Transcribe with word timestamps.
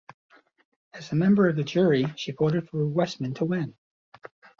As 0.95 1.11
a 1.11 1.15
member 1.15 1.47
of 1.47 1.55
the 1.55 1.63
jury, 1.63 2.07
she 2.17 2.31
voted 2.31 2.67
for 2.67 2.87
Westman 2.87 3.35
to 3.35 3.45
win. 3.45 3.75